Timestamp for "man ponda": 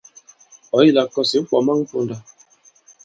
1.65-2.17